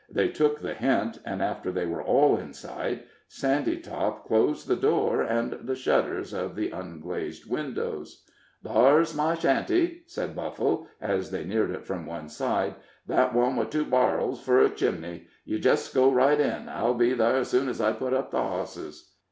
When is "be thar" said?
16.95-17.35